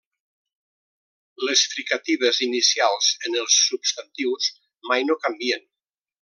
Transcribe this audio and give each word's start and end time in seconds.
Les 1.49 1.61
fricatives 1.73 2.39
inicials 2.47 3.11
en 3.31 3.37
els 3.43 3.59
substantius 3.67 4.49
mai 4.91 5.07
no 5.11 5.19
canvien. 5.29 5.71